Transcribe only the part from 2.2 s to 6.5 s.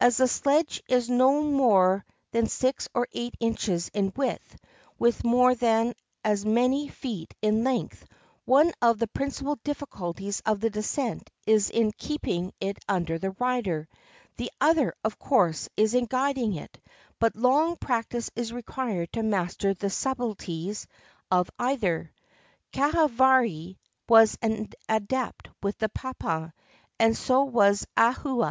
than six or eight inches in width, with more than as